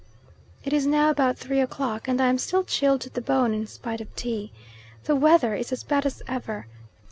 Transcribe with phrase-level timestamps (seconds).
[0.63, 3.67] It is now about three o'clock and I am still chilled to the bone in
[3.67, 4.51] spite of tea.
[5.03, 6.65] The weather is as bad as ever.